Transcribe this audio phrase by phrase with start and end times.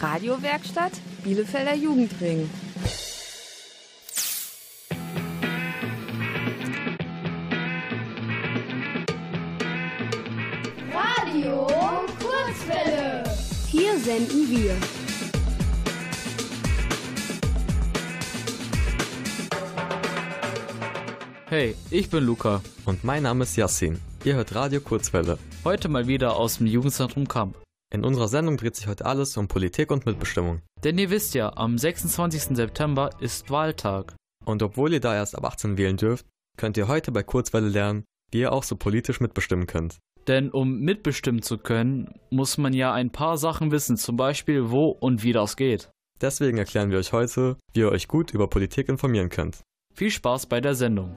[0.00, 0.92] Radiowerkstatt
[1.24, 2.48] Bielefelder Jugendring.
[10.92, 11.66] Radio
[12.20, 13.24] Kurzwelle.
[13.66, 14.76] Hier senden wir.
[21.48, 22.62] Hey, ich bin Luca.
[22.84, 23.98] Und mein Name ist Yassin.
[24.22, 25.38] Ihr hört Radio Kurzwelle.
[25.64, 27.56] Heute mal wieder aus dem Jugendzentrum Kamp.
[27.92, 30.60] In unserer Sendung dreht sich heute alles um Politik und Mitbestimmung.
[30.84, 32.56] Denn ihr wisst ja, am 26.
[32.56, 34.14] September ist Wahltag.
[34.44, 36.26] Und obwohl ihr da erst ab 18 wählen dürft,
[36.58, 39.96] könnt ihr heute bei Kurzwelle lernen, wie ihr auch so politisch mitbestimmen könnt.
[40.26, 44.88] Denn um mitbestimmen zu können, muss man ja ein paar Sachen wissen, zum Beispiel wo
[44.88, 45.90] und wie das geht.
[46.20, 49.62] Deswegen erklären wir euch heute, wie ihr euch gut über Politik informieren könnt.
[49.94, 51.16] Viel Spaß bei der Sendung.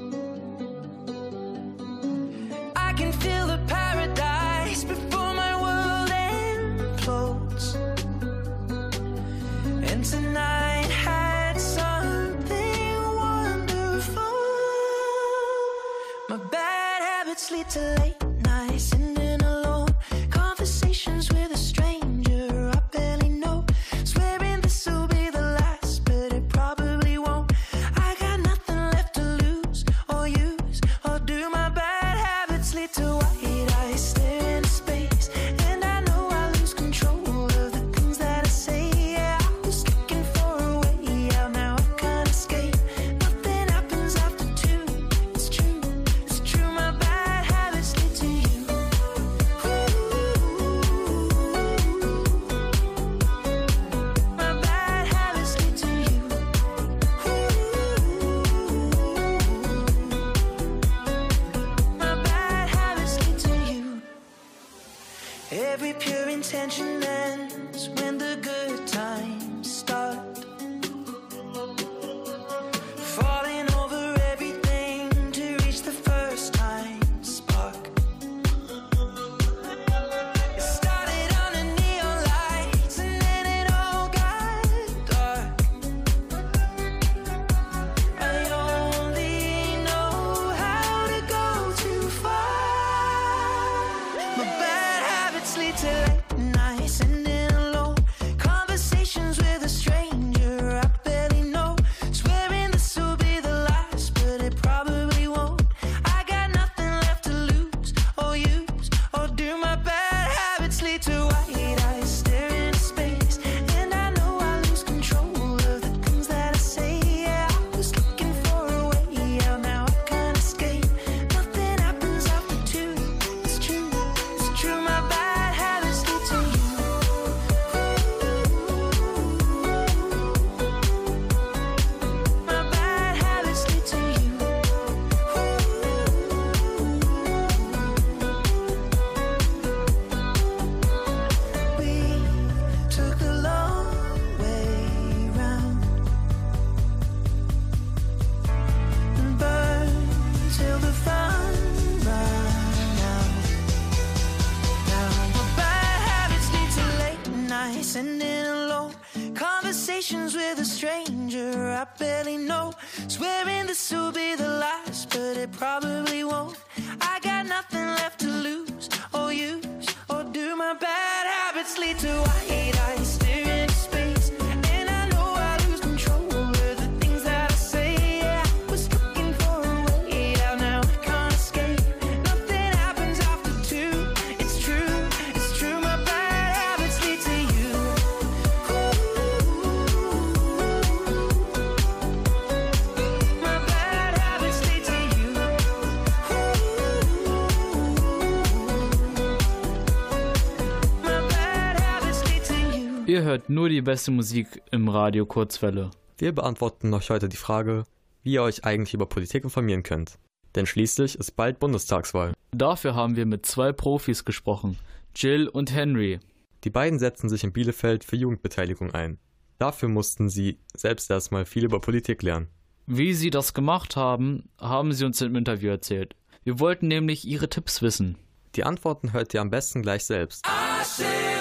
[203.11, 205.91] Ihr hört nur die beste Musik im Radio Kurzwelle.
[206.17, 207.83] Wir beantworten euch heute die Frage,
[208.23, 210.17] wie ihr euch eigentlich über Politik informieren könnt.
[210.55, 212.31] Denn schließlich ist bald Bundestagswahl.
[212.51, 214.77] Dafür haben wir mit zwei Profis gesprochen,
[215.13, 216.21] Jill und Henry.
[216.63, 219.19] Die beiden setzen sich in Bielefeld für Jugendbeteiligung ein.
[219.57, 222.47] Dafür mussten sie selbst erstmal viel über Politik lernen.
[222.87, 226.15] Wie sie das gemacht haben, haben sie uns im Interview erzählt.
[226.45, 228.17] Wir wollten nämlich ihre Tipps wissen.
[228.55, 230.47] Die Antworten hört ihr am besten gleich selbst.
[230.47, 231.40] I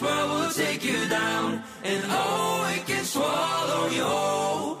[0.00, 4.78] world will take you down, and oh, it can swallow you.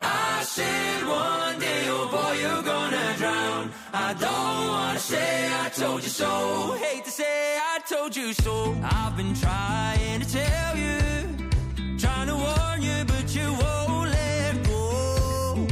[0.00, 3.72] I said one day, oh boy, you're gonna drown.
[3.92, 6.76] I don't wanna say I told you so.
[6.80, 8.76] Hate to say I told you so.
[8.82, 10.98] I've been trying to tell you,
[11.98, 15.66] trying to warn you, but you won't let go.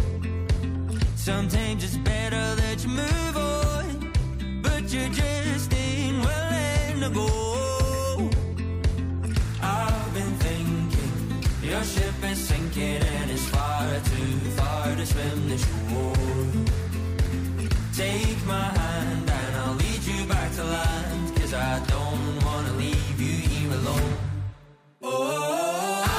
[1.15, 7.42] Sometimes it's better that you move on, but you just ain't willing to go.
[11.83, 16.15] Your ship is sinking and it's far too far to swim the shore.
[17.97, 23.21] Take my hand and I'll lead you back to land, cause I don't wanna leave
[23.21, 24.15] you here alone.
[25.03, 26.12] Oh,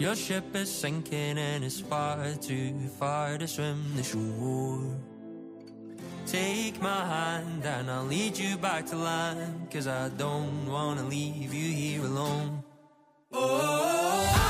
[0.00, 4.96] your ship is sinking and it's far too far to swim the shore.
[6.26, 11.52] Take my hand and I'll lead you back to land, cause I don't wanna leave
[11.52, 12.64] you here alone.
[13.30, 14.49] Oh,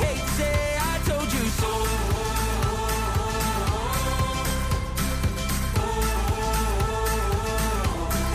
[0.00, 1.72] Hate to say I told you so.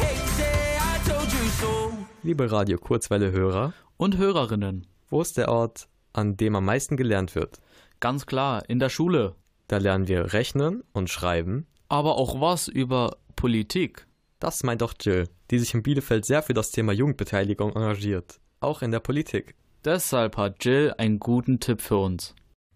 [0.01, 1.91] Hate to say I told you so.
[2.23, 4.87] Liebe Radio Kurzwelle-Hörer, Und Hörerinnen.
[5.09, 7.59] wo ist der Ort, an dem am meisten gelernt wird?
[7.99, 9.35] Ganz klar, in der Schule.
[9.67, 11.67] Da lernen wir rechnen und schreiben.
[11.87, 14.07] Aber auch was über Politik.
[14.43, 18.41] Das meint auch Jill, die sich in Bielefeld sehr für das Thema Jugendbeteiligung engagiert.
[18.59, 19.55] Auch in der Politik.
[19.85, 22.35] Deshalb hat Jill einen guten Tipp für uns.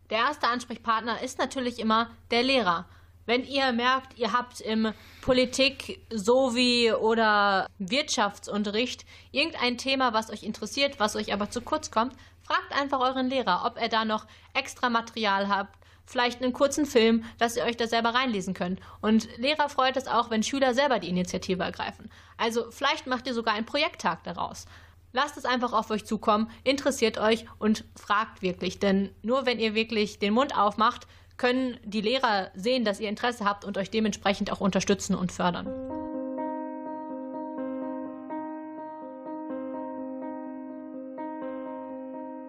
[0.10, 2.88] Der erste Ansprechpartner ist natürlich immer der Lehrer.
[3.26, 9.04] Wenn ihr merkt, ihr habt im Politik sowie oder Wirtschaftsunterricht
[9.34, 12.14] irgendein Thema, was euch interessiert, was euch aber zu kurz kommt,
[12.44, 15.78] fragt einfach euren Lehrer, ob er da noch extra Material habt,
[16.08, 18.80] vielleicht einen kurzen Film, dass ihr euch da selber reinlesen könnt.
[19.02, 22.10] Und Lehrer freut es auch, wenn Schüler selber die Initiative ergreifen.
[22.38, 24.66] Also vielleicht macht ihr sogar einen Projekttag daraus.
[25.14, 29.74] Lasst es einfach auf euch zukommen, interessiert euch und fragt wirklich, denn nur wenn ihr
[29.74, 34.52] wirklich den Mund aufmacht, können die Lehrer sehen, dass ihr Interesse habt und euch dementsprechend
[34.52, 35.66] auch unterstützen und fördern.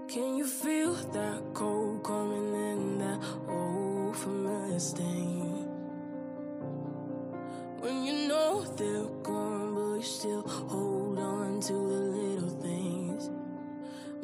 [0.09, 1.38] Can you feel that
[4.80, 5.66] stain?
[7.80, 13.30] When you know they're gone, but you still hold on to the little things.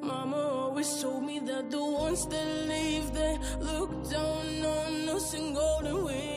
[0.01, 5.55] Mama always told me that the ones that leave, they look down on us in
[5.55, 6.34] golden wings.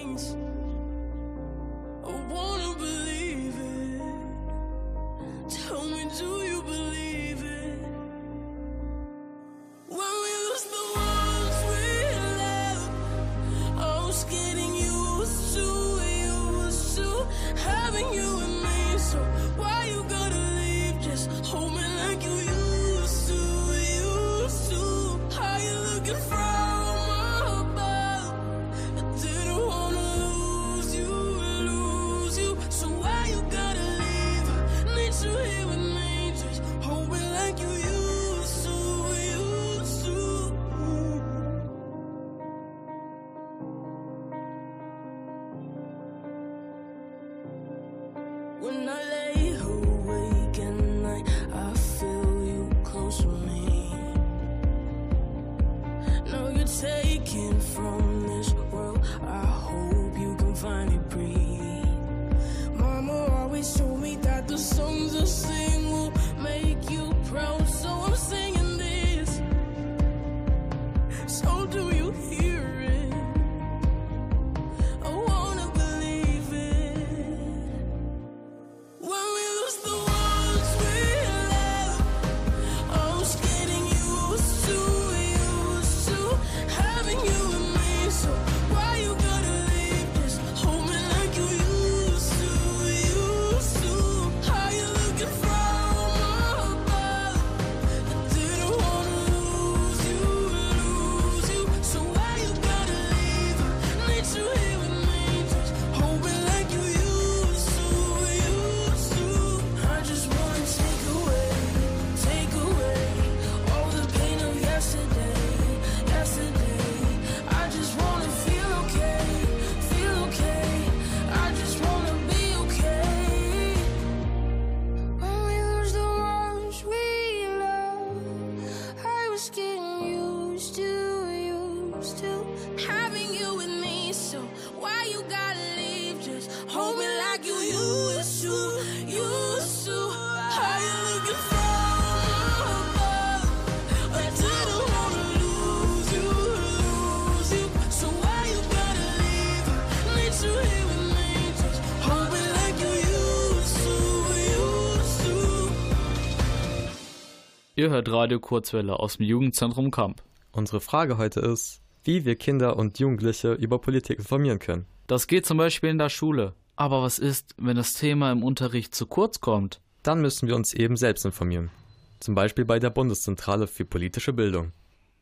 [157.87, 160.21] Ihr hört Radio Kurzwelle aus dem Jugendzentrum Kamp.
[160.51, 164.85] Unsere Frage heute ist, wie wir Kinder und Jugendliche über Politik informieren können.
[165.07, 166.53] Das geht zum Beispiel in der Schule.
[166.75, 169.79] Aber was ist, wenn das Thema im Unterricht zu kurz kommt?
[170.03, 171.71] Dann müssen wir uns eben selbst informieren.
[172.19, 174.73] Zum Beispiel bei der Bundeszentrale für politische Bildung.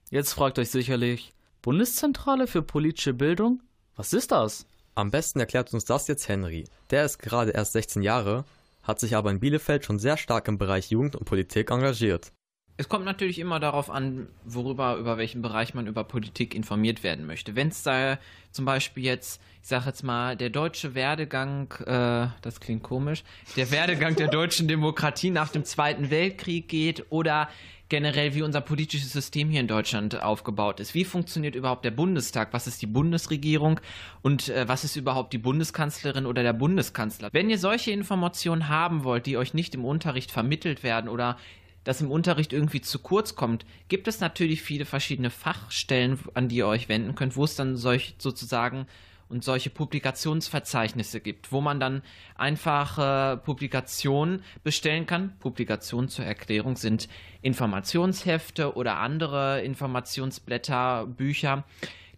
[0.10, 3.62] Jetzt fragt euch sicherlich, Bundeszentrale für politische Bildung?
[3.96, 4.66] Was ist das?
[4.96, 6.64] Am besten erklärt uns das jetzt Henry.
[6.90, 8.44] Der ist gerade erst 16 Jahre,
[8.82, 12.32] hat sich aber in Bielefeld schon sehr stark im Bereich Jugend und Politik engagiert.
[12.78, 17.26] Es kommt natürlich immer darauf an, worüber, über welchen Bereich man über Politik informiert werden
[17.26, 17.56] möchte.
[17.56, 18.20] Wenn es da
[18.52, 23.24] zum Beispiel jetzt, ich sage jetzt mal, der deutsche Werdegang, äh, das klingt komisch,
[23.56, 27.48] der Werdegang der deutschen Demokratie nach dem Zweiten Weltkrieg geht oder
[27.88, 30.94] generell, wie unser politisches System hier in Deutschland aufgebaut ist.
[30.94, 32.50] Wie funktioniert überhaupt der Bundestag?
[32.52, 33.80] Was ist die Bundesregierung?
[34.22, 37.30] Und äh, was ist überhaupt die Bundeskanzlerin oder der Bundeskanzler?
[37.32, 41.38] Wenn ihr solche Informationen haben wollt, die euch nicht im Unterricht vermittelt werden oder
[41.86, 46.58] das im Unterricht irgendwie zu kurz kommt, gibt es natürlich viele verschiedene Fachstellen, an die
[46.58, 48.88] ihr euch wenden könnt, wo es dann solch sozusagen
[49.30, 52.04] und solche Publikationsverzeichnisse gibt, wo man dann
[52.36, 52.98] einfach
[53.34, 55.36] äh, Publikationen bestellen kann.
[55.40, 57.08] Publikationen zur Erklärung sind
[57.42, 61.64] Informationshefte oder andere Informationsblätter, Bücher,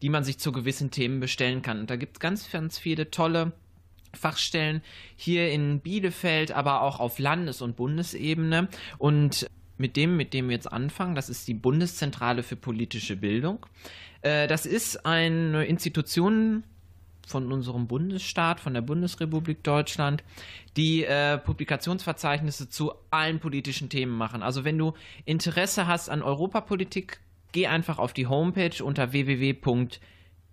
[0.02, 1.80] die man sich zu gewissen Themen bestellen kann.
[1.80, 3.54] Und da gibt es ganz, ganz viele tolle
[4.18, 4.82] Fachstellen
[5.16, 8.68] hier in Bielefeld, aber auch auf Landes- und Bundesebene.
[8.98, 9.48] Und
[9.78, 13.66] mit dem, mit dem wir jetzt anfangen, das ist die Bundeszentrale für politische Bildung.
[14.22, 16.64] Äh, das ist eine Institution
[17.28, 20.24] von unserem Bundesstaat, von der Bundesrepublik Deutschland,
[20.78, 24.42] die äh, Publikationsverzeichnisse zu allen politischen Themen machen.
[24.42, 24.94] Also wenn du
[25.26, 27.20] Interesse hast an Europapolitik,
[27.52, 29.12] geh einfach auf die Homepage unter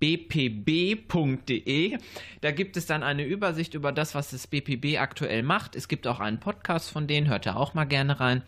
[0.04, 1.98] www.bpb.de.
[2.40, 5.76] Da gibt es dann eine Übersicht über das, was das BPB aktuell macht.
[5.76, 8.42] Es gibt auch einen Podcast von denen, hört da auch mal gerne rein.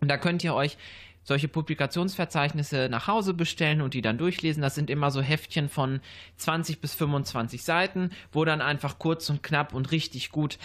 [0.00, 0.76] Und da könnt ihr euch
[1.22, 4.62] solche Publikationsverzeichnisse nach Hause bestellen und die dann durchlesen.
[4.62, 6.00] Das sind immer so Heftchen von
[6.36, 10.58] 20 bis 25 Seiten, wo dann einfach kurz und knapp und richtig gut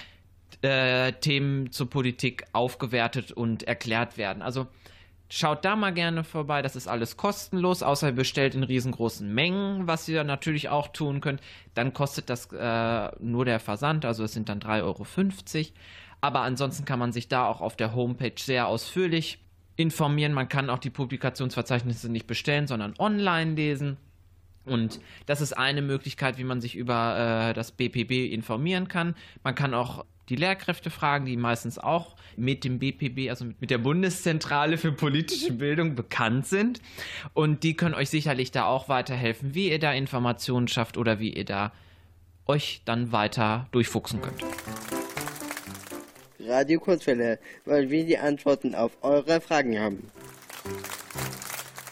[0.61, 4.43] äh, Themen zur Politik aufgewertet und erklärt werden.
[4.43, 4.67] Also
[5.33, 9.87] Schaut da mal gerne vorbei, das ist alles kostenlos, außer ihr bestellt in riesengroßen Mengen,
[9.87, 11.39] was ihr natürlich auch tun könnt.
[11.73, 15.69] Dann kostet das äh, nur der Versand, also es sind dann 3,50 Euro.
[16.19, 19.39] Aber ansonsten kann man sich da auch auf der Homepage sehr ausführlich
[19.77, 20.33] informieren.
[20.33, 23.95] Man kann auch die Publikationsverzeichnisse nicht bestellen, sondern online lesen.
[24.65, 29.15] Und das ist eine Möglichkeit, wie man sich über äh, das BPB informieren kann.
[29.43, 33.79] Man kann auch die Lehrkräfte fragen, die meistens auch mit dem BPB, also mit, der
[33.79, 36.81] Bundeszentrale für politische Bildung bekannt sind.
[37.33, 41.33] Und die können euch sicherlich da auch weiterhelfen, wie ihr da Informationen schafft oder wie
[41.33, 41.73] ihr da
[42.45, 44.41] euch dann weiter durchfuchsen könnt.
[46.39, 50.11] Radio Kurzwelle, weil wir die Antworten auf eure Fragen haben.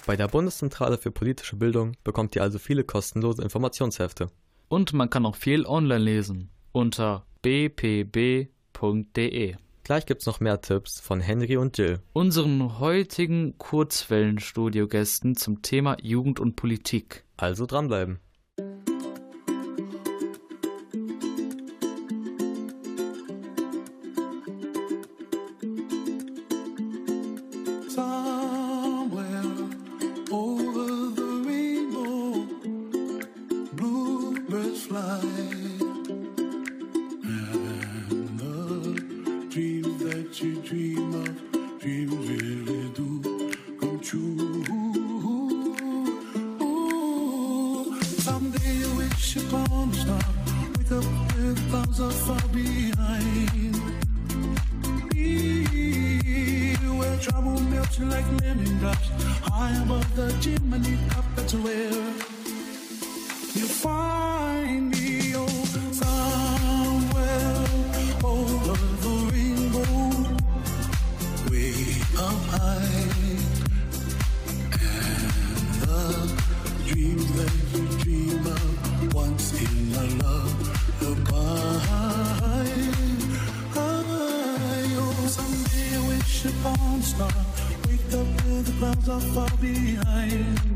[0.09, 4.31] Bei der Bundeszentrale für politische Bildung bekommt ihr also viele kostenlose Informationshefte.
[4.67, 8.47] Und man kann auch viel online lesen unter bpb.de.
[9.83, 11.99] Gleich gibt's noch mehr Tipps von Henry und Jill.
[12.13, 17.23] Unseren heutigen Kurzwellen-Studiogästen zum Thema Jugend und Politik.
[17.37, 18.17] Also dranbleiben.
[86.49, 87.31] Upon star.
[87.87, 88.27] Wake up
[88.63, 90.68] the clouds far behind.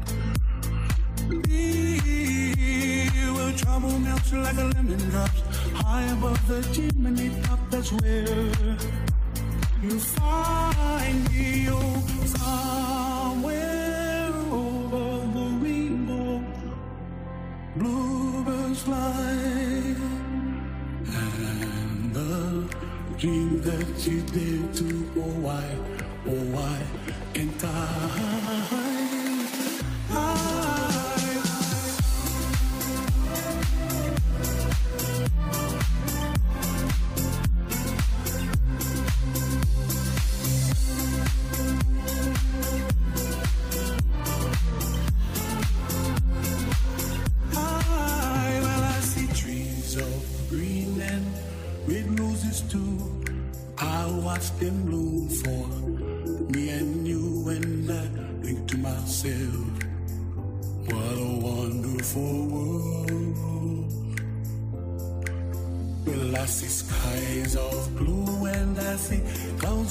[4.31, 5.41] Like a lemon drops
[5.73, 7.59] high above the chimney top.
[7.69, 8.53] That's where
[9.83, 11.67] you find me.
[11.69, 12.03] Oh,
[12.37, 16.43] somewhere over the rainbow,
[17.75, 19.95] bluebirds fly.
[21.05, 22.67] And the
[23.17, 25.65] dream that you did to oh why,
[26.27, 26.79] oh why
[27.33, 27.63] can't?
[27.65, 28.62] I,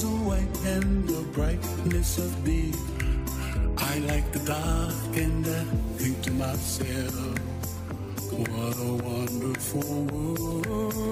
[0.01, 2.71] of white and the brightness of day.
[3.77, 5.63] I like the dark and I
[5.97, 7.37] think to myself,
[8.31, 11.03] what a wonderful world.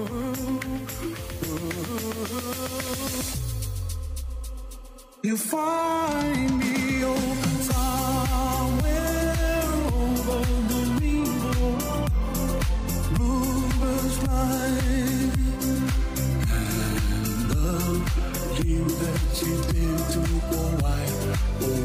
[5.22, 7.16] You find me oh,
[7.70, 9.36] somewhere
[9.94, 10.40] over
[10.70, 12.06] the rainbow,
[13.14, 14.81] bluebirds fly,
[18.88, 20.20] that you did to
[20.52, 21.81] oh why,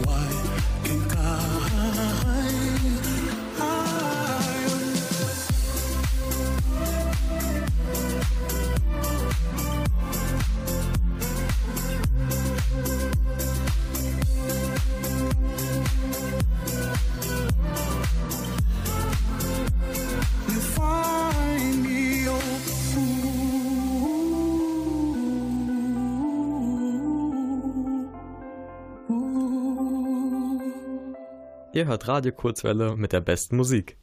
[31.77, 33.99] Ihr hört Radio Kurzwelle mit der besten Musik.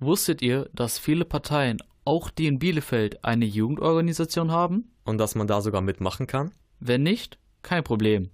[0.00, 4.90] Wusstet ihr, dass viele Parteien, auch die in Bielefeld, eine Jugendorganisation haben?
[5.04, 6.52] Und dass man da sogar mitmachen kann?
[6.80, 8.30] Wenn nicht, kein Problem.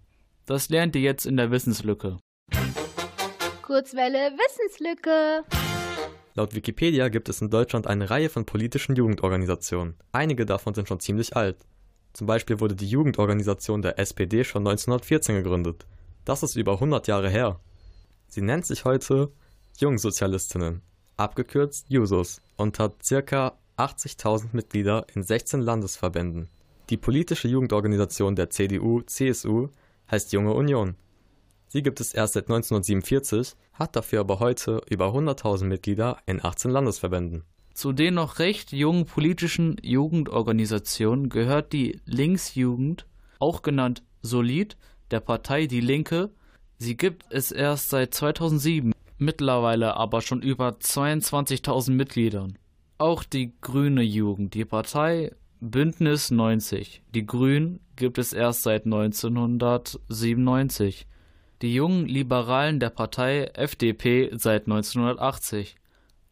[0.46, 2.18] Das lernt ihr jetzt in der Wissenslücke.
[3.62, 5.42] Kurzwelle Wissenslücke.
[6.36, 9.96] Laut Wikipedia gibt es in Deutschland eine Reihe von politischen Jugendorganisationen.
[10.12, 11.66] Einige davon sind schon ziemlich alt.
[12.12, 15.84] Zum Beispiel wurde die Jugendorganisation der SPD schon 1914 gegründet.
[16.24, 17.58] Das ist über 100 Jahre her.
[18.28, 19.32] Sie nennt sich heute
[19.78, 20.82] Jungsozialistinnen,
[21.16, 26.48] abgekürzt Jusos, und hat circa 80.000 Mitglieder in 16 Landesverbänden.
[26.90, 29.68] Die politische Jugendorganisation der CDU-CSU
[30.10, 30.96] heißt Junge Union.
[31.68, 36.70] Sie gibt es erst seit 1947, hat dafür aber heute über 100.000 Mitglieder in 18
[36.70, 37.44] Landesverbänden.
[37.74, 43.06] Zu den noch recht jungen politischen Jugendorganisationen gehört die Linksjugend,
[43.38, 44.76] auch genannt Solid,
[45.10, 46.30] der Partei Die Linke.
[46.80, 52.56] Sie gibt es erst seit 2007, mittlerweile aber schon über 22.000 Mitgliedern.
[52.98, 57.02] Auch die Grüne Jugend, die Partei Bündnis 90.
[57.14, 61.08] Die Grünen gibt es erst seit 1997.
[61.62, 65.74] Die jungen Liberalen der Partei FDP seit 1980.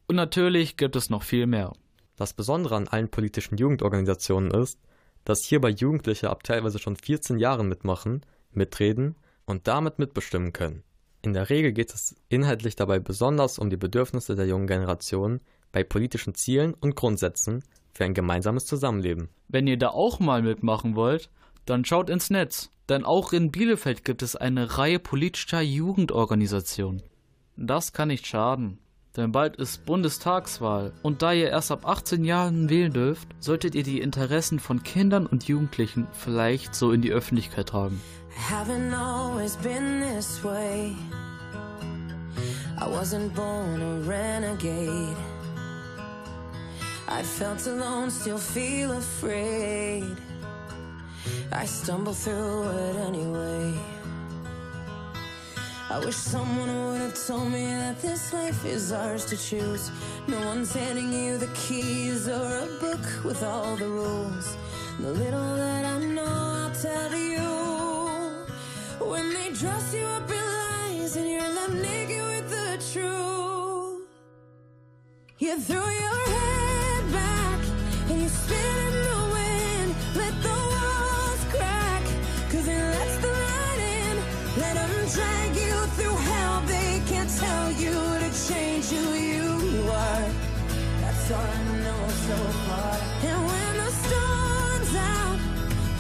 [0.06, 1.72] Und natürlich gibt es noch viel mehr.
[2.14, 4.78] Das Besondere an allen politischen Jugendorganisationen ist,
[5.24, 10.82] dass hierbei Jugendliche ab teilweise schon 14 Jahren mitmachen, mitreden und damit mitbestimmen können.
[11.22, 15.40] In der Regel geht es inhaltlich dabei besonders um die Bedürfnisse der jungen Generation
[15.72, 19.28] bei politischen Zielen und Grundsätzen für ein gemeinsames Zusammenleben.
[19.48, 21.30] Wenn ihr da auch mal mitmachen wollt,
[21.64, 27.02] dann schaut ins Netz, denn auch in Bielefeld gibt es eine Reihe politischer Jugendorganisationen.
[27.56, 28.78] Das kann nicht schaden,
[29.16, 33.82] denn bald ist Bundestagswahl und da ihr erst ab 18 Jahren wählen dürft, solltet ihr
[33.82, 38.00] die Interessen von Kindern und Jugendlichen vielleicht so in die Öffentlichkeit tragen.
[38.36, 40.94] Haven't always been this way.
[42.78, 45.16] I wasn't born a renegade.
[47.08, 50.16] I felt alone, still feel afraid.
[51.52, 53.74] I stumble through it anyway.
[55.88, 59.90] I wish someone would have told me that this life is ours to choose.
[60.28, 64.56] No one's handing you the keys or a book with all the rules.
[65.00, 67.55] The little that I know, I'll tell you.
[69.08, 74.08] When they dress you up in lies and you're left naked with the truth,
[75.38, 77.60] you throw your head back
[78.10, 79.94] and you spin in the wind.
[80.16, 82.02] Let the walls crack,
[82.50, 84.16] cause it lets the light in.
[84.60, 86.60] Let them drag you through hell.
[86.66, 90.28] They can't tell you to change who you are.
[91.00, 92.96] That's all I know so far.
[93.30, 95.38] And when the storm's out,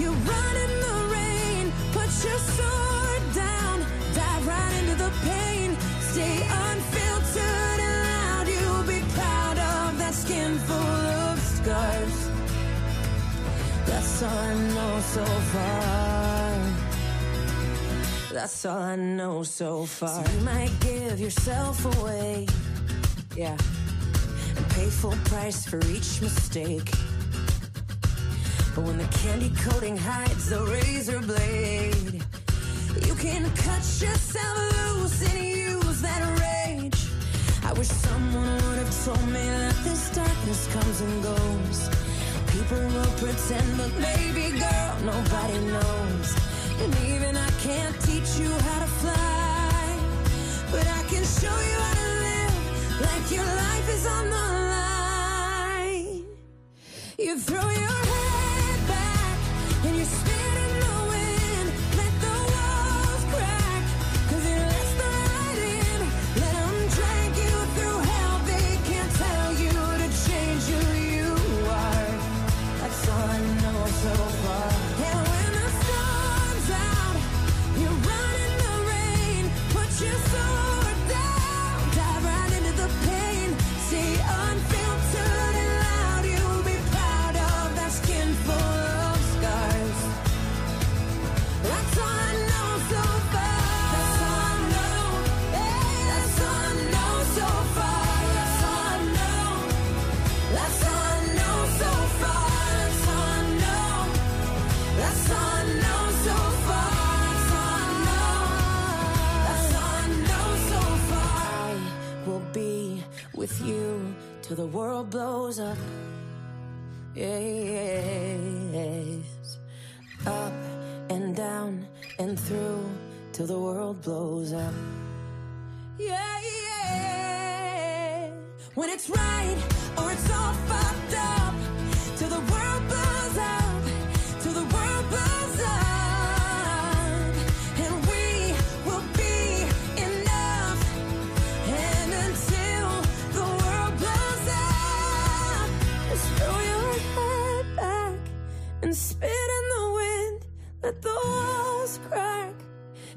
[0.00, 1.72] you run in the rain.
[1.92, 2.85] Put your sword
[4.98, 5.76] the pain.
[6.12, 8.46] Stay unfiltered and loud.
[8.48, 12.30] You'll be proud of that skin full of scars.
[13.86, 16.26] That's all I know so far.
[18.32, 20.24] That's all I know so far.
[20.24, 22.46] So you might give yourself away,
[23.34, 23.56] yeah,
[24.56, 26.90] and pay full price for each mistake.
[28.74, 32.22] But when the candy coating hides the razor blade,
[33.06, 34.56] you can cut yourself
[34.96, 37.00] loose and use that rage.
[37.64, 41.78] I wish someone would have told me that this darkness comes and goes.
[42.48, 46.28] People will pretend, but baby girl, nobody knows.
[46.82, 49.98] And even I can't teach you how to fly,
[50.72, 52.56] but I can show you how to live
[53.06, 56.24] like your life is on the line.
[57.18, 58.05] You throw your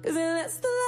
[0.01, 0.78] Cause it lets the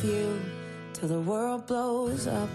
[0.00, 2.48] till the world blows up.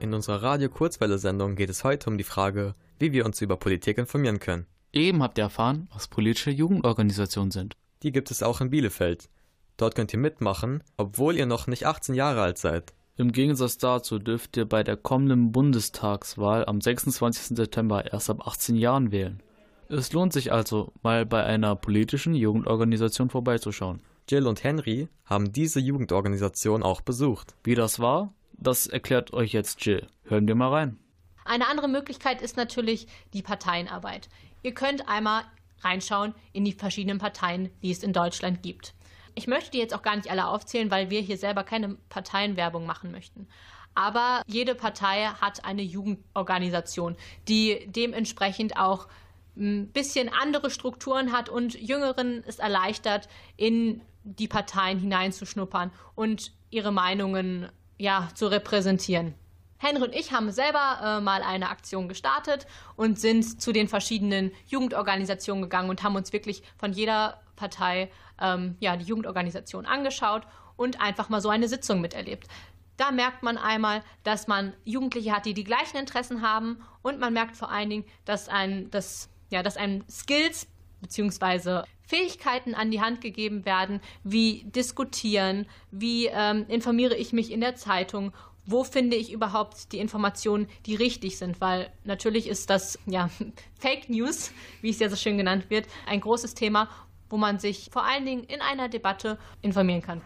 [0.00, 4.38] In unserer Radio-Kurzwelle-Sendung geht es heute um die Frage, wie wir uns über Politik informieren
[4.38, 4.66] können.
[4.92, 7.74] Eben habt ihr erfahren, was politische Jugendorganisationen sind.
[8.02, 9.28] Die gibt es auch in Bielefeld.
[9.76, 12.94] Dort könnt ihr mitmachen, obwohl ihr noch nicht 18 Jahre alt seid.
[13.16, 17.56] Im Gegensatz dazu dürft ihr bei der kommenden Bundestagswahl am 26.
[17.56, 19.42] September erst ab 18 Jahren wählen.
[19.88, 24.00] Es lohnt sich also, mal bei einer politischen Jugendorganisation vorbeizuschauen.
[24.28, 27.54] Jill und Henry haben diese Jugendorganisation auch besucht.
[27.62, 30.06] Wie das war, das erklärt euch jetzt Jill.
[30.24, 30.98] Hören wir mal rein.
[31.44, 34.28] Eine andere Möglichkeit ist natürlich die Parteienarbeit.
[34.62, 35.44] Ihr könnt einmal
[35.80, 38.94] reinschauen in die verschiedenen Parteien, die es in Deutschland gibt.
[39.34, 42.86] Ich möchte die jetzt auch gar nicht alle aufzählen, weil wir hier selber keine Parteienwerbung
[42.86, 43.46] machen möchten.
[43.94, 49.08] Aber jede Partei hat eine Jugendorganisation, die dementsprechend auch
[49.56, 56.92] ein bisschen andere Strukturen hat und Jüngeren es erleichtert, in die Parteien hineinzuschnuppern und ihre
[56.92, 59.34] Meinungen ja, zu repräsentieren.
[59.78, 64.50] Henry und ich haben selber äh, mal eine Aktion gestartet und sind zu den verschiedenen
[64.66, 68.10] Jugendorganisationen gegangen und haben uns wirklich von jeder Partei
[68.40, 70.42] ähm, ja, die Jugendorganisation angeschaut
[70.76, 72.48] und einfach mal so eine Sitzung miterlebt.
[72.96, 77.32] Da merkt man einmal, dass man Jugendliche hat, die die gleichen Interessen haben und man
[77.32, 80.66] merkt vor allen Dingen, dass ein, dass, ja, dass einem Skills
[81.04, 81.82] bzw.
[82.02, 87.76] Fähigkeiten an die Hand gegeben werden, wie diskutieren, wie ähm, informiere ich mich in der
[87.76, 88.32] Zeitung
[88.66, 93.28] wo finde ich überhaupt die Informationen, die richtig sind, weil natürlich ist das ja
[93.78, 96.88] Fake News, wie es ja so schön genannt wird, ein großes Thema,
[97.28, 100.22] wo man sich vor allen Dingen in einer Debatte informieren kann.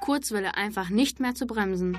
[0.00, 1.98] Kurzwelle einfach nicht mehr zu bremsen.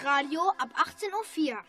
[0.00, 1.62] Jugendradio ab 18.04 Uhr.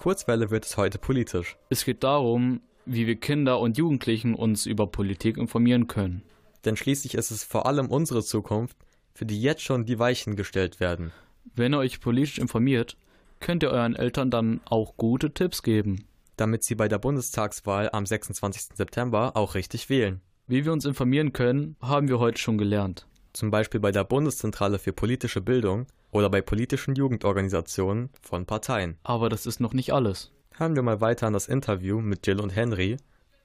[0.00, 1.58] Kurzwelle wird es heute politisch.
[1.68, 6.22] Es geht darum, wie wir Kinder und Jugendlichen uns über Politik informieren können.
[6.64, 8.78] Denn schließlich ist es vor allem unsere Zukunft,
[9.12, 11.12] für die jetzt schon die Weichen gestellt werden.
[11.54, 12.96] Wenn ihr euch politisch informiert,
[13.40, 16.06] könnt ihr euren Eltern dann auch gute Tipps geben.
[16.36, 18.76] Damit sie bei der Bundestagswahl am 26.
[18.76, 20.22] September auch richtig wählen.
[20.46, 23.06] Wie wir uns informieren können, haben wir heute schon gelernt.
[23.34, 28.96] Zum Beispiel bei der Bundeszentrale für politische Bildung oder bei politischen Jugendorganisationen von Parteien.
[29.02, 30.32] Aber das ist noch nicht alles.
[30.56, 32.96] Hören wir mal weiter an das Interview mit Jill und Henry,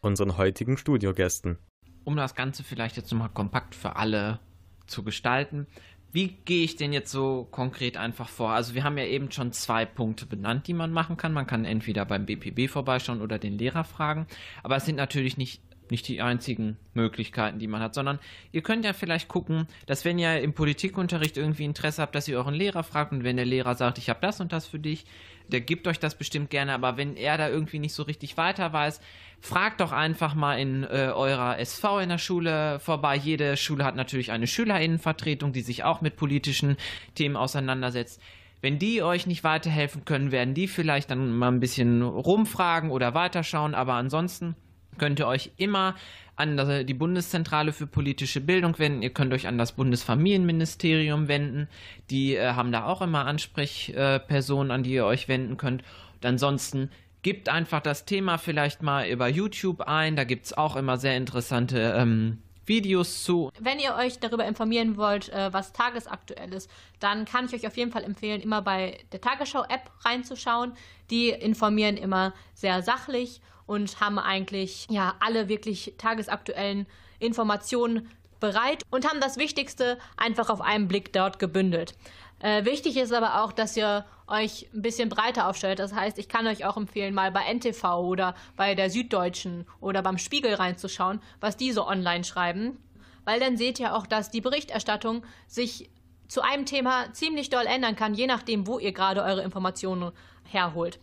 [0.01, 1.57] unseren heutigen Studiogästen.
[2.03, 4.39] Um das Ganze vielleicht jetzt nochmal kompakt für alle
[4.85, 5.67] zu gestalten,
[6.15, 8.51] wie gehe ich denn jetzt so konkret einfach vor?
[8.51, 11.33] Also wir haben ja eben schon zwei Punkte benannt, die man machen kann.
[11.33, 14.25] Man kann entweder beim BPB vorbeischauen oder den Lehrer fragen.
[14.63, 15.61] Aber es sind natürlich nicht,
[15.91, 18.19] nicht die einzigen Möglichkeiten, die man hat, sondern
[18.51, 22.37] ihr könnt ja vielleicht gucken, dass wenn ihr im Politikunterricht irgendwie Interesse habt, dass ihr
[22.37, 25.05] euren Lehrer fragt und wenn der Lehrer sagt, ich habe das und das für dich,
[25.47, 28.73] der gibt euch das bestimmt gerne, aber wenn er da irgendwie nicht so richtig weiter
[28.73, 28.99] weiß,
[29.39, 33.15] fragt doch einfach mal in äh, eurer SV in der Schule vorbei.
[33.15, 36.77] Jede Schule hat natürlich eine Schülerinnenvertretung, die sich auch mit politischen
[37.13, 38.21] Themen auseinandersetzt.
[38.61, 43.13] Wenn die euch nicht weiterhelfen können, werden die vielleicht dann mal ein bisschen rumfragen oder
[43.13, 44.55] weiterschauen, aber ansonsten
[44.97, 45.95] könnt ihr euch immer
[46.35, 49.01] an die Bundeszentrale für politische Bildung wenden.
[49.01, 51.69] Ihr könnt euch an das Bundesfamilienministerium wenden.
[52.09, 55.83] Die äh, haben da auch immer Ansprechpersonen, an die ihr euch wenden könnt.
[56.15, 56.89] Und ansonsten
[57.21, 60.15] gebt einfach das Thema vielleicht mal über YouTube ein.
[60.15, 63.51] Da gibt es auch immer sehr interessante ähm, Videos zu.
[63.59, 66.69] Wenn ihr euch darüber informieren wollt, äh, was tagesaktuell ist,
[66.99, 70.73] dann kann ich euch auf jeden Fall empfehlen, immer bei der Tagesschau-App reinzuschauen.
[71.09, 76.85] Die informieren immer sehr sachlich und haben eigentlich ja alle wirklich tagesaktuellen
[77.19, 78.09] Informationen
[78.39, 81.95] bereit und haben das Wichtigste einfach auf einen Blick dort gebündelt.
[82.39, 85.79] Äh, wichtig ist aber auch, dass ihr euch ein bisschen breiter aufstellt.
[85.79, 90.01] Das heißt, ich kann euch auch empfehlen, mal bei NTV oder bei der Süddeutschen oder
[90.01, 92.77] beim Spiegel reinzuschauen, was die so online schreiben.
[93.23, 95.89] Weil dann seht ihr auch, dass die Berichterstattung sich
[96.27, 100.11] zu einem Thema ziemlich doll ändern kann, je nachdem, wo ihr gerade eure Informationen
[100.43, 100.99] herholt.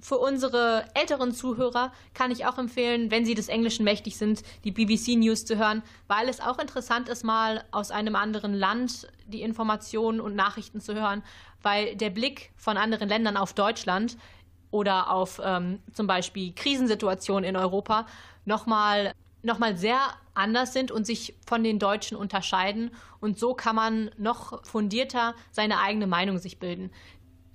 [0.00, 4.70] Für unsere älteren Zuhörer kann ich auch empfehlen, wenn sie des Englischen mächtig sind, die
[4.70, 9.42] BBC News zu hören, weil es auch interessant ist, mal aus einem anderen Land die
[9.42, 11.22] Informationen und Nachrichten zu hören,
[11.62, 14.18] weil der Blick von anderen Ländern auf Deutschland
[14.70, 18.06] oder auf ähm, zum Beispiel Krisensituationen in Europa
[18.44, 20.00] nochmal noch mal sehr
[20.34, 22.90] anders sind und sich von den Deutschen unterscheiden.
[23.20, 26.90] Und so kann man noch fundierter seine eigene Meinung sich bilden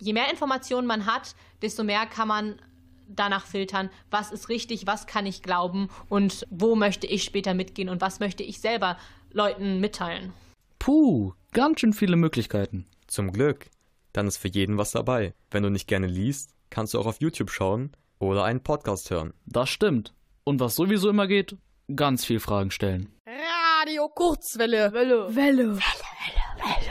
[0.01, 2.55] je mehr Informationen man hat, desto mehr kann man
[3.07, 7.89] danach filtern, was ist richtig, was kann ich glauben und wo möchte ich später mitgehen
[7.89, 8.97] und was möchte ich selber
[9.31, 10.33] Leuten mitteilen.
[10.79, 12.85] Puh, ganz schön viele Möglichkeiten.
[13.07, 13.69] Zum Glück.
[14.13, 15.33] Dann ist für jeden was dabei.
[15.49, 19.33] Wenn du nicht gerne liest, kannst du auch auf YouTube schauen oder einen Podcast hören.
[19.45, 20.13] Das stimmt.
[20.43, 21.55] Und was sowieso immer geht,
[21.95, 23.09] ganz viel Fragen stellen.
[23.27, 24.91] Radio Kurzwelle.
[24.93, 25.35] Welle.
[25.35, 25.67] Welle.
[25.67, 25.77] Welle.
[25.77, 25.81] Welle.
[26.57, 26.90] Welle.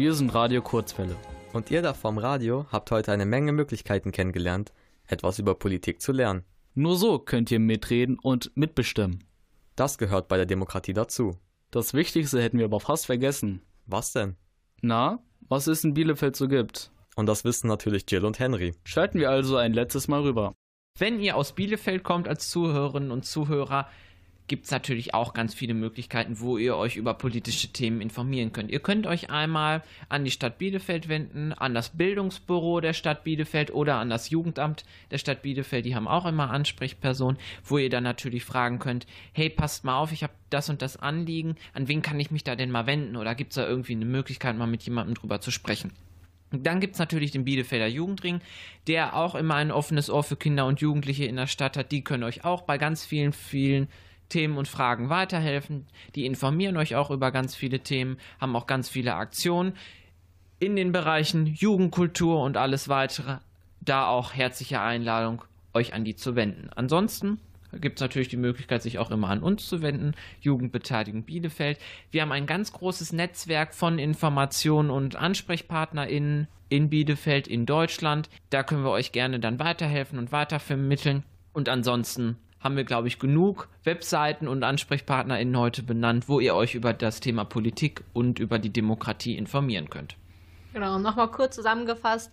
[0.00, 1.14] Wir sind Radio Kurzwelle.
[1.52, 4.72] Und ihr da vom Radio habt heute eine Menge Möglichkeiten kennengelernt,
[5.06, 6.42] etwas über Politik zu lernen.
[6.74, 9.24] Nur so könnt ihr mitreden und mitbestimmen.
[9.76, 11.36] Das gehört bei der Demokratie dazu.
[11.70, 13.60] Das Wichtigste hätten wir aber fast vergessen.
[13.84, 14.36] Was denn?
[14.80, 15.18] Na,
[15.50, 16.90] was es in Bielefeld so gibt.
[17.14, 18.74] Und das wissen natürlich Jill und Henry.
[18.84, 20.54] Schalten wir also ein letztes Mal rüber.
[20.98, 23.86] Wenn ihr aus Bielefeld kommt als Zuhörerinnen und Zuhörer,
[24.50, 28.72] gibt es natürlich auch ganz viele Möglichkeiten, wo ihr euch über politische Themen informieren könnt.
[28.72, 33.72] Ihr könnt euch einmal an die Stadt Bielefeld wenden, an das Bildungsbüro der Stadt Bielefeld
[33.72, 35.86] oder an das Jugendamt der Stadt Bielefeld.
[35.86, 40.10] Die haben auch immer Ansprechpersonen, wo ihr dann natürlich fragen könnt, hey, passt mal auf,
[40.10, 43.14] ich habe das und das Anliegen, an wen kann ich mich da denn mal wenden?
[43.14, 45.92] Oder gibt es da irgendwie eine Möglichkeit, mal mit jemandem drüber zu sprechen?
[46.50, 48.40] Dann gibt es natürlich den Bielefelder Jugendring,
[48.88, 51.92] der auch immer ein offenes Ohr für Kinder und Jugendliche in der Stadt hat.
[51.92, 53.86] Die können euch auch bei ganz vielen, vielen
[54.30, 55.86] Themen und Fragen weiterhelfen.
[56.14, 59.74] Die informieren euch auch über ganz viele Themen, haben auch ganz viele Aktionen
[60.58, 63.38] in den Bereichen Jugendkultur und alles weitere.
[63.82, 65.42] Da auch herzliche Einladung,
[65.74, 66.70] euch an die zu wenden.
[66.74, 67.38] Ansonsten
[67.78, 71.78] gibt es natürlich die Möglichkeit, sich auch immer an uns zu wenden, Jugendbeteiligung Bielefeld.
[72.10, 78.28] Wir haben ein ganz großes Netzwerk von Informationen und AnsprechpartnerInnen in Bielefeld, in Deutschland.
[78.50, 81.24] Da können wir euch gerne dann weiterhelfen und weitervermitteln.
[81.52, 86.74] Und ansonsten haben wir, glaube ich, genug Webseiten und AnsprechpartnerInnen heute benannt, wo ihr euch
[86.74, 90.16] über das Thema Politik und über die Demokratie informieren könnt.
[90.72, 92.30] Genau, nochmal kurz zusammengefasst,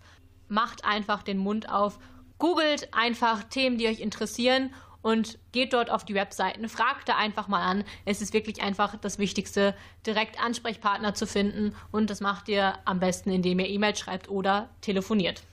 [0.50, 1.98] macht einfach den Mund auf,
[2.38, 4.72] googelt einfach Themen, die euch interessieren
[5.02, 7.84] und geht dort auf die Webseiten, fragt da einfach mal an.
[8.06, 9.74] Es ist wirklich einfach das Wichtigste,
[10.06, 14.70] direkt Ansprechpartner zu finden und das macht ihr am besten, indem ihr E-Mail schreibt oder
[14.82, 15.44] telefoniert.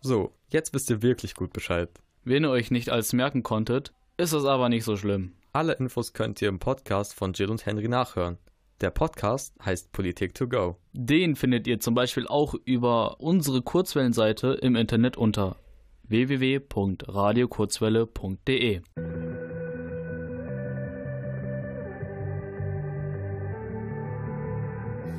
[0.00, 1.88] So, jetzt wisst ihr wirklich gut Bescheid.
[2.24, 3.92] Wenn ihr euch nicht alles merken konntet,
[4.22, 5.32] ist es aber nicht so schlimm.
[5.52, 8.38] Alle Infos könnt ihr im Podcast von Jill und Henry nachhören.
[8.80, 10.76] Der Podcast heißt Politik to go.
[10.92, 15.56] Den findet ihr zum Beispiel auch über unsere Kurzwellenseite im Internet unter
[16.04, 18.82] www.radiokurzwelle.de.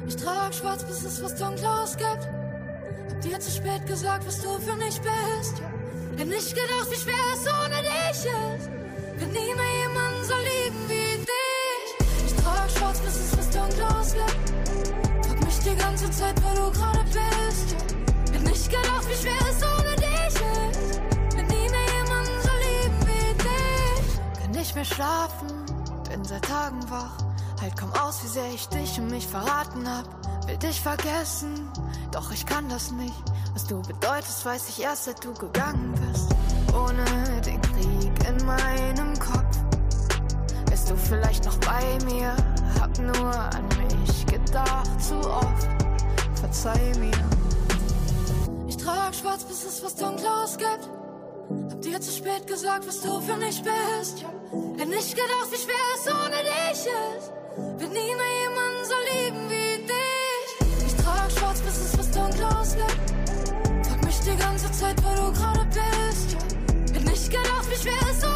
[0.08, 2.30] Ich trag schwarz, bis es was Dunkles gibt.
[3.10, 5.62] Hab dir zu spät gesagt, was du für mich bist.
[6.18, 8.83] Hätt nicht gedacht, wie schwer es ohne dich ist.
[9.18, 12.26] Wird nie mehr jemanden so lieben wie dich.
[12.26, 15.26] Ich trag schwarz, bis es was Dunkles gibt.
[15.26, 17.76] Frag mich die ganze Zeit, wo du gerade bist.
[18.32, 21.02] Hätt nicht gedacht, wie schwer es ohne dich ist.
[21.36, 24.42] Wird nie mehr jemanden so lieben wie dich.
[24.42, 25.48] Kann nicht mehr schlafen,
[26.10, 27.18] bin seit Tagen wach.
[27.62, 30.48] Halt komm aus, wie sehr ich dich und mich verraten hab.
[30.48, 31.70] Will dich vergessen,
[32.12, 33.24] doch ich kann das nicht.
[33.54, 36.30] Was du bedeutest, weiß ich erst, seit du gegangen bist.
[36.76, 37.06] Ohne
[37.42, 39.58] den Krieg in meinem Kopf.
[40.68, 42.36] Wärst du vielleicht noch bei mir?
[42.80, 45.68] Hab nur an mich gedacht, zu oft.
[46.36, 47.12] Verzeih mir.
[48.68, 50.90] Ich trag schwarz, bis es was Dunkles gibt.
[51.72, 54.26] Hab dir zu spät gesagt, was du für mich bist.
[54.78, 57.32] Hätt nicht gedacht, wie schwer es ohne dich ist.
[57.80, 60.86] Wird nie mehr jemanden so lieben wie dich.
[60.88, 63.88] Ich trag schwarz, bis es was Dunkles gibt.
[63.88, 65.63] Frag mich die ganze Zeit, wo du gerade bist.
[67.34, 68.33] Hätt nicht gedacht, wie schwer es ohne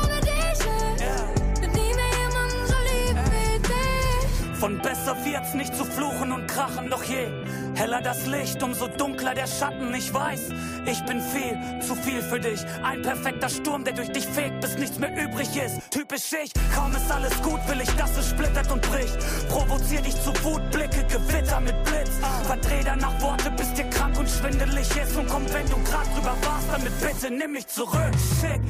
[4.59, 7.27] Von besser wird's nicht zu fluchen und krachen, doch je
[7.75, 9.93] heller das Licht, umso dunkler der Schatten.
[9.93, 10.49] Ich weiß,
[10.85, 12.59] ich bin viel, zu viel für dich.
[12.83, 15.79] Ein perfekter Sturm, der durch dich fegt, bis nichts mehr übrig ist.
[15.91, 19.17] Typisch ich, kaum ist alles gut, will ich, dass es splittert und bricht.
[19.47, 22.09] Provozier dich zu Wut, Blicke, Gewitter mit Blitz.
[22.47, 25.15] Verdreh danach Worte, bis dir krank und schwindelig ist.
[25.15, 28.11] Und komm, wenn du grad drüber warst, damit bitte nimm mich zurück.
[28.41, 28.61] Schick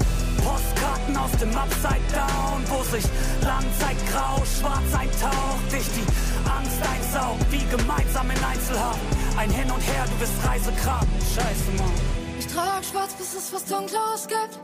[0.47, 3.03] Postkarten aus dem Upside Down, wo sich
[3.43, 5.67] Langzeitgrau schwarz eintaucht.
[5.71, 6.07] Dich die
[6.47, 8.99] Angst einsaugt, wie gemeinsam in Einzelhaft.
[9.35, 11.07] Ein Hin und Her, du bist Reisekram.
[11.35, 11.97] Scheiße, Mann.
[12.39, 14.55] Ich trag schwarz, bis es was Dunkles gibt.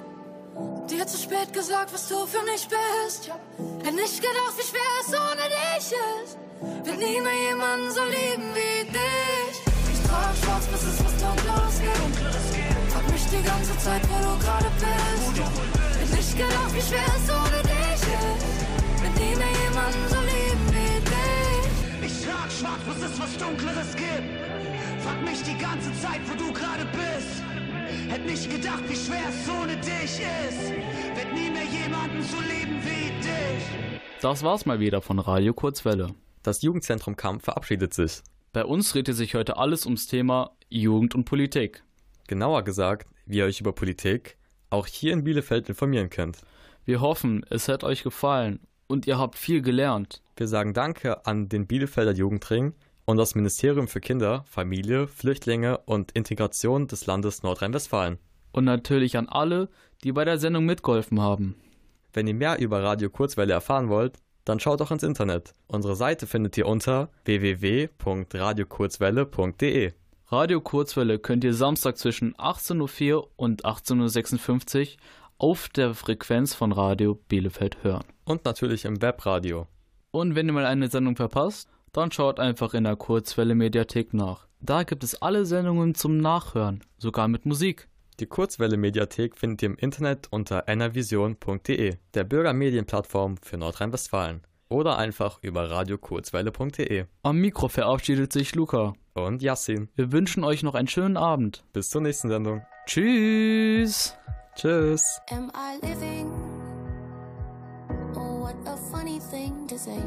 [0.89, 3.31] Dir zu spät gesagt, was du für mich bist.
[3.83, 6.37] Hätt nicht gedacht, wie schwer es ohne dich ist.
[6.85, 9.55] Wird nie mehr jemanden so lieben wie dich.
[9.93, 12.72] Ich trag schwarz, bis es was Dunkles gibt.
[13.03, 15.35] Frag mich die ganze Zeit, wo du gerade bist.
[15.99, 19.01] Hätt nicht gedacht, wie schwer es ohne dich ist.
[19.01, 22.11] Wird nie mehr jemanden so lieben wie dich.
[22.11, 25.03] Ich trag schwarz, bis es was Dunkleres gibt.
[25.03, 27.43] Frag mich die ganze Zeit, wo du gerade bist.
[28.09, 30.71] Hätt nicht gedacht, wie schwer es ohne dich ist.
[31.15, 33.99] Wird nie mehr jemanden so lieben wie dich.
[34.21, 36.15] Das war's mal wieder von Radio Kurzwelle.
[36.41, 38.21] Das Jugendzentrum Kamp verabschiedet sich.
[38.53, 41.83] Bei uns drehte sich heute alles ums Thema Jugend und Politik.
[42.27, 44.37] Genauer gesagt, wie ihr euch über Politik
[44.69, 46.39] auch hier in Bielefeld informieren könnt.
[46.85, 50.21] Wir hoffen, es hat euch gefallen und ihr habt viel gelernt.
[50.35, 52.73] Wir sagen Danke an den Bielefelder Jugendring
[53.05, 58.17] und das Ministerium für Kinder, Familie, Flüchtlinge und Integration des Landes Nordrhein-Westfalen.
[58.51, 59.69] Und natürlich an alle,
[60.03, 61.55] die bei der Sendung mitgeholfen haben.
[62.13, 65.53] Wenn ihr mehr über Radio Kurzwelle erfahren wollt, dann schaut doch ins Internet.
[65.67, 69.93] Unsere Seite findet ihr unter www.radiokurzwelle.de.
[70.33, 74.87] Radio Kurzwelle könnt ihr Samstag zwischen 18.04 Uhr und 18.56 Uhr
[75.37, 78.03] auf der Frequenz von Radio Bielefeld hören.
[78.25, 79.67] Und natürlich im Webradio.
[80.09, 84.47] Und wenn ihr mal eine Sendung verpasst, dann schaut einfach in der Kurzwelle Mediathek nach.
[84.59, 87.87] Da gibt es alle Sendungen zum Nachhören, sogar mit Musik.
[88.19, 94.41] Die Kurzwelle Mediathek findet ihr im Internet unter enervision.de, der Bürgermedienplattform für Nordrhein-Westfalen.
[94.73, 97.05] Oder einfach über radiokurzwelle.de.
[97.21, 98.93] Am Mikro verabschiedet sich Luca.
[99.13, 99.89] Und Yassin.
[99.95, 101.63] Wir wünschen euch noch einen schönen Abend.
[101.73, 102.63] Bis zur nächsten Sendung.
[102.87, 104.15] Tschüss.
[104.55, 105.21] Tschüss.
[105.29, 106.31] Am I living?
[108.15, 110.01] Oh, what a funny thing to say.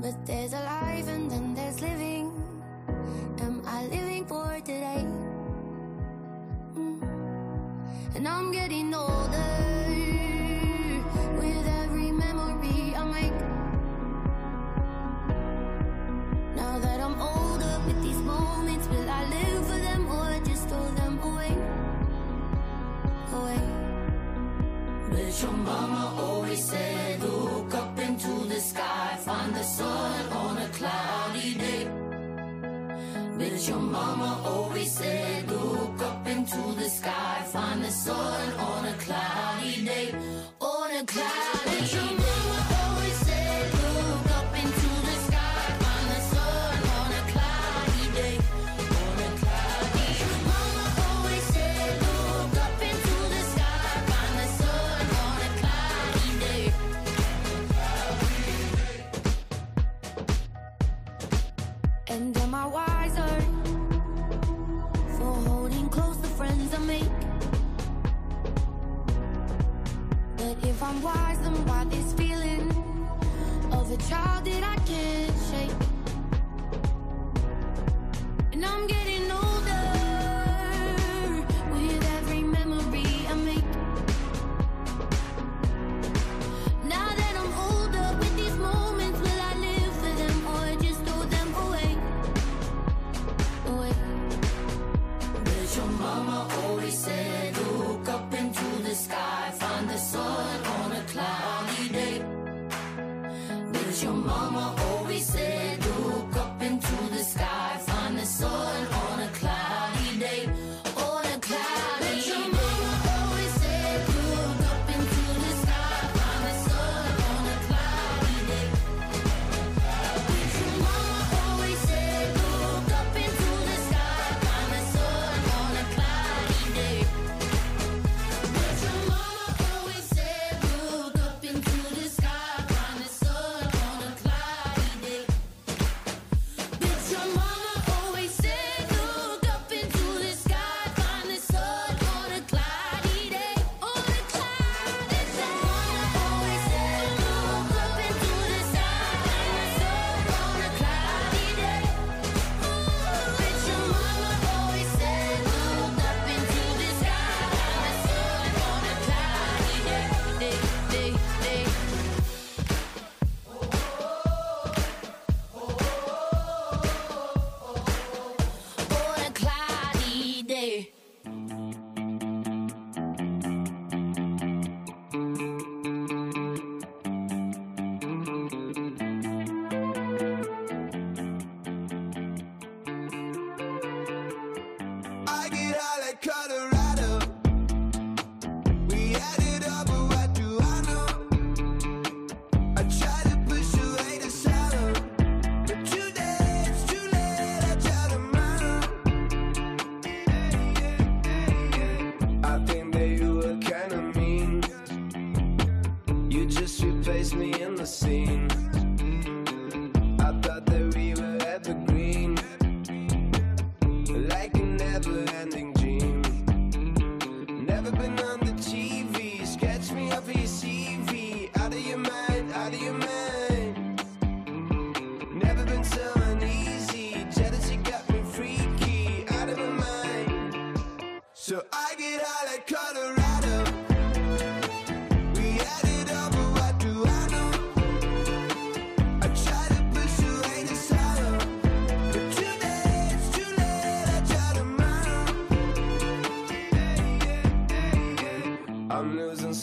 [0.00, 2.32] But there's alive and then there's living.
[3.42, 5.04] Am I living for today?
[6.74, 7.02] Mm.
[8.16, 9.43] And I'm getting older
[25.44, 31.54] your mama always said, look up into the sky, find the sun on a cloudy
[31.54, 31.84] day.
[33.38, 38.52] But your mama always said, look up into the sky, find the sun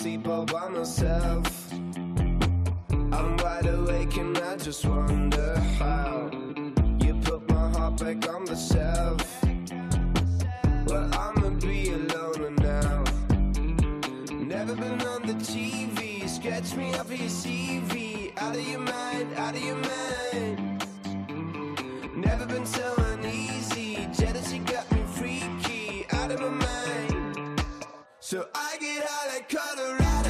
[0.02, 1.72] sleep all by myself.
[1.72, 6.32] I'm wide awake and I just wonder how
[7.00, 9.22] you put my heart back on the shelf.
[10.88, 13.04] Well, I'ma be alone now.
[14.34, 16.28] Never been on the TV.
[16.28, 18.34] Sketch me up your CV.
[18.38, 20.88] Out of your mind, out of your mind.
[22.16, 23.01] Never been so
[28.54, 30.21] I get high like Colorado.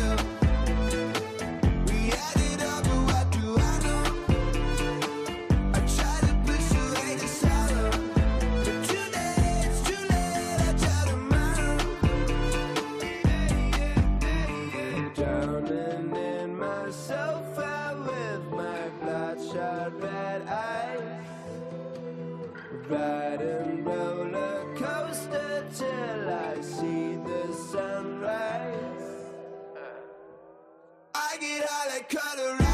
[32.10, 32.62] Sunrise.
[32.62, 32.71] I